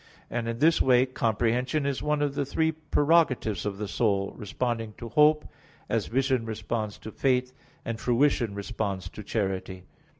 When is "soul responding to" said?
3.87-5.09